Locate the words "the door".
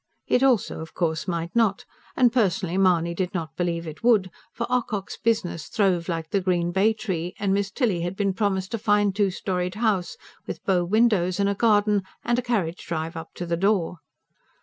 13.45-13.97